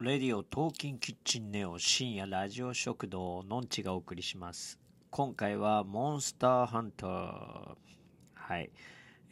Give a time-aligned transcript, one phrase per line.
[0.00, 4.78] レディオトーキンキッチンネオ深夜ラジオ食堂のんちがお送りします。
[5.10, 7.74] 今回はモンスターハンター。
[8.32, 8.70] はい。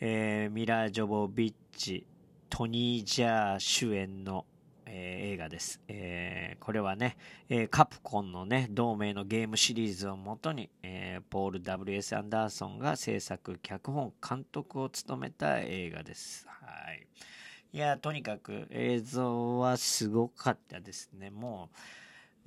[0.00, 2.04] えー、ミラー・ジョボビッチ
[2.50, 4.44] トニー・ジャー主演の、
[4.86, 7.16] えー、映画です、えー、これはね、
[7.48, 12.16] えー、カプコンのね同名のゲームシリーズをもとに、えー、ポール W.S.
[12.16, 16.44] アンダーソンが制作脚本監督を務めた映画です。
[16.48, 17.06] はい。
[17.72, 21.30] いや、とにかく映像はすごかったですね。
[21.30, 21.70] も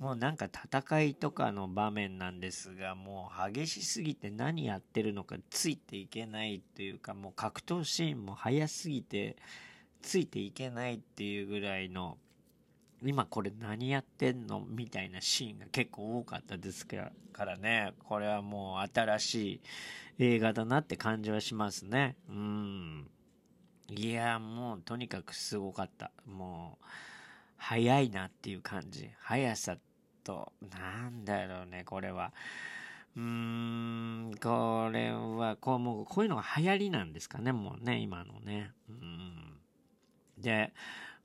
[0.00, 9.36] う、もうなんか戦いとかの場面なんですが、もう激しすぎて何やってるのかついていけないというか、もう格闘シーンも早すぎて
[10.00, 12.16] ついていけないっていうぐらいの、
[13.02, 17.10] 今これ何やってんのみたいなシーンが結構多かったですか
[17.44, 17.92] らね。
[18.04, 19.60] これはもう新しい
[20.18, 22.16] 映画だなって感じはしますね。
[22.28, 23.10] うん。
[24.02, 26.10] いや、もうとにかくすごかった。
[26.24, 26.84] もう、
[27.58, 29.10] 早いなっていう感じ。
[29.18, 29.76] 速さ
[30.24, 32.32] と、なんだろうね、これは。
[33.14, 38.72] うーん、これは、こう、もう、こういうのが流行りなんですかね、もうね、今のね。
[38.88, 39.58] うん。
[40.38, 40.72] で、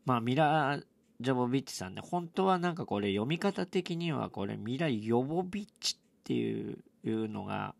[0.03, 0.85] まあ、ミラー・
[1.21, 7.73] ジョボビッチさんね、本当はなんかこれ読み方的にはこれミラ・ヨボビッチっていうのが、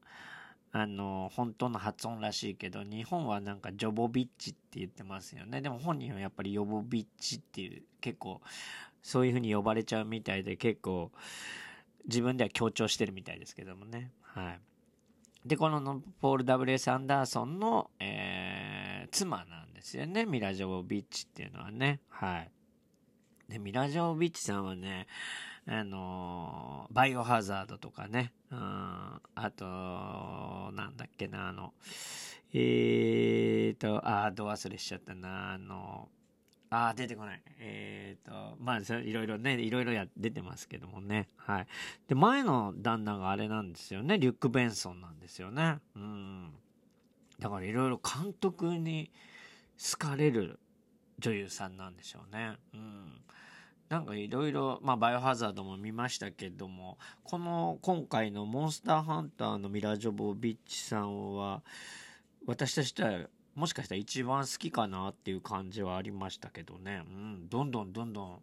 [0.77, 5.61] あの、本当の発音らしいけど、日本はなんかジョボビッチって言ってますよね。
[5.61, 8.41] でも本人はやっぱりヨボビッチっていう、結構、
[9.01, 11.13] そういう風に呼ばれちゃうみたいで、結構、
[12.09, 14.11] 自分では強調してるみたいですけどもね。
[14.21, 14.59] はい。
[15.45, 16.91] で、このポール・ W.S.
[16.91, 20.25] アンダーソンの、えー、妻なんですよね。
[20.25, 22.01] ミラ・ジョボビッチっていうのはね。
[22.09, 22.51] はい。
[23.49, 25.07] で、ミラ・ジョボビッチさんはね、
[25.67, 29.65] あのバイオハザードとかね、うん、あと、
[30.73, 31.73] なんだっけな、あの、
[32.53, 36.09] えーと、あー、ど忘れしちゃったな、あの、
[36.69, 37.41] あー、出てこない。
[37.59, 41.27] えーと、まあ、いろいろね、いろいろや、出てますけどもね。
[41.37, 41.67] はい。
[42.07, 44.17] で、前の旦那があれなんですよね。
[44.17, 45.79] リュック・ベンソンなんですよね。
[45.95, 46.53] うん。
[47.39, 49.11] だからいろいろ監督に
[49.77, 50.59] 好かれる
[51.19, 52.57] 女優さんなんでしょうね。
[52.73, 53.21] うん。
[53.89, 61.61] なんかいろいろ、まあ、バイオハザードも見ましたけども、この今回のモンスターハンターのミラ・ジョボビッチさんは、
[62.47, 67.03] 私としては、もしかしたら一番好きかなっていう感じはありましたけどね。
[67.07, 68.41] うん、どんどんどんどん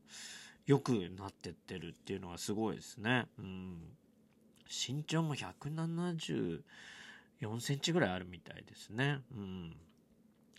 [0.66, 3.26] 良くなってってるっていうのはすごいですね。
[3.38, 3.78] うん。
[4.68, 6.62] 身長も174
[7.60, 9.18] センチぐらいあるみたいですね。
[9.36, 9.76] うん。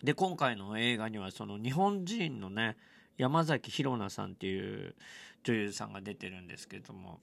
[0.04, 2.76] で、今回の映画にはその日本人のね、
[3.18, 4.96] 山崎宏奈さんっていう
[5.44, 7.20] 女優さんが出てるんですけども、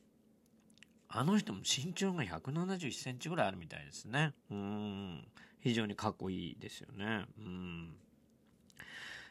[1.09, 4.33] あの人も身長が171センチぐらいあるみたいですね。
[4.51, 5.27] うん。
[5.61, 7.25] 非常にかっこいいですよね。
[7.39, 7.97] うん。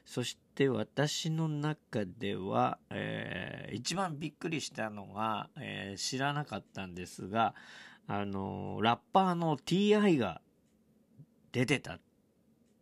[0.05, 7.53] そして私の中では、えー、一番びっくりしたのが、えー、知らなかったんですが、
[8.07, 10.41] あのラッパーの TI が
[11.51, 11.99] 出てたっ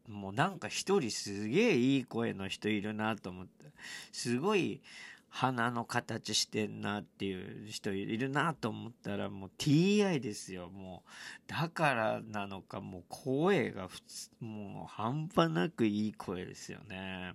[0.08, 3.66] もうなんか一人すげえいい声の人いるなと思って、
[4.12, 4.82] すごい
[5.30, 10.70] 鼻の形してんなっていう人いるなと思ったらもう TI ですよ。
[10.70, 17.34] もう、だからなのかもう声が普通、もう半端なくいい声ですよね。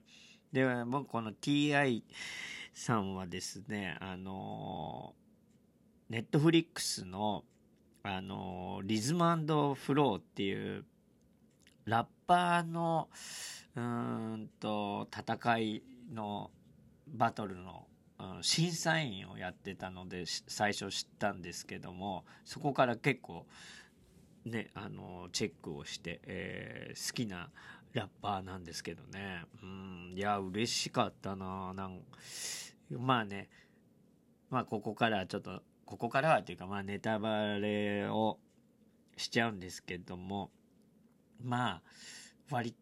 [0.52, 2.02] で、僕この TI
[2.74, 5.14] さんはですね、あの、
[6.08, 7.44] ネットフリックスの、
[8.02, 9.24] あの、リズム
[9.74, 10.84] フローっていう
[11.84, 13.08] ラッパーの、
[13.76, 15.82] うんと、戦い
[16.12, 16.50] の
[17.08, 17.86] バトルの、
[18.42, 23.46] 審査員をやってたので、最初知ったんですけども、そこから結構、
[24.44, 27.50] ね、あの、チェックをして、えー、好きな
[27.92, 29.42] ラッパーなんですけどね。
[29.62, 32.00] うん、いや、嬉しかったななん
[32.90, 33.48] まあね、
[34.50, 38.38] まあここからちょっと、ここからはっていうか、まあネタバレを
[39.16, 40.50] しちゃうんですけども、
[41.44, 41.82] まあ、
[42.50, 42.74] 割、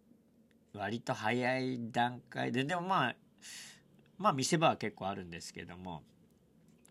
[0.74, 3.16] 割と早い段階で、でもまあ、
[4.18, 6.02] まあ見せ場は結構あるんですけども、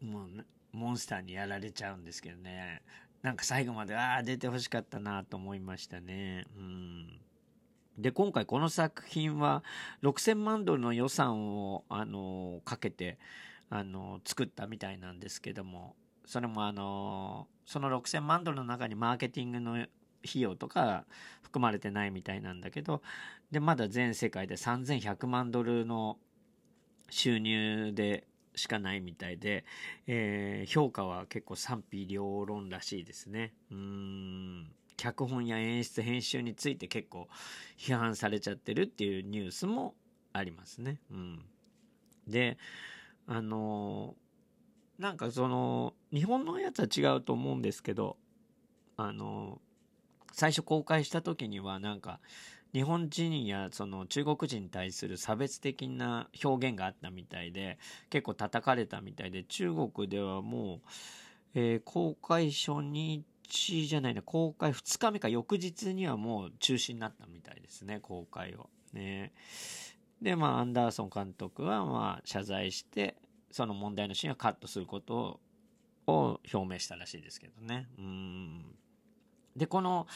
[0.01, 2.81] もう、モンスターにやられちゃうんですけどね。
[3.21, 6.45] なんか最後まで、ああ、出てほしかったなと思いましたね。
[6.57, 7.21] うん。
[7.97, 9.63] で、今回この作品は
[10.03, 13.19] 6000万ドルの予算を、あの、かけて、
[13.69, 15.95] あの、作ったみたいなんですけども、
[16.25, 19.85] それもあの、その6000万ドルの中にマーケティングの
[20.27, 21.05] 費用とか
[21.41, 23.01] 含まれてないみたいなんだけど、
[23.51, 26.17] で、まだ全世界で3100万ドルの
[27.09, 29.65] 収入でしかないみたいで、
[30.07, 33.53] えー、評価は結構賛否両論らしいですね。
[33.71, 34.71] うん。
[34.97, 37.29] 脚本や演出、編集について結構
[37.77, 39.95] 批判されちゃってるっていうニュースも
[40.33, 40.99] ありますね。
[41.09, 41.45] うん。
[42.27, 42.57] で、
[43.31, 44.15] あの
[44.97, 48.17] なんかその日本のやつは違うと思うんですけど
[48.97, 49.61] あの
[50.39, 52.21] 最初公開した時にはなんか
[52.71, 57.77] 日本人やその中国人に対する差別的な表現があったみたいで
[58.09, 60.79] 結構叩かれたみたいで中国ではもう、
[61.55, 69.33] えー、公開初日じゃないな公開2日目か翌日にはもう中止になったみたいですね公開をね。
[70.21, 73.17] でまあアンダーソン監督はまあ謝罪して
[73.51, 75.41] その問題のシーンはカットすること
[76.07, 77.89] を表明したらしいですけどね。
[77.97, 78.75] うん。
[79.55, 80.07] でこの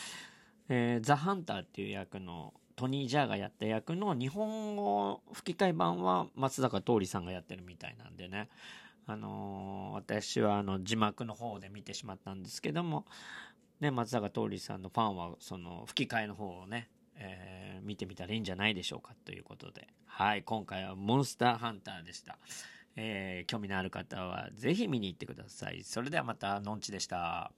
[0.69, 8.49] えー、ザ・ハンターっていう役のトニー・ジャーがやった役の日本語吹き替え版は松坂桃李さんがやってるみたいなんでね、
[9.05, 13.05] あのー、私はあの字幕の方で見てしまったんですけども、
[13.79, 22.37] ね、松坂桃李さんのファンはその吹き替えの方をね、えー、見てみたらいいんじゃないでしょうかということで、はい、今回はモンスターハンターでした。
[22.95, 25.83] えー、興味のある方はぜひ見に行ってください。
[25.83, 27.51] それではまた、のんちでした。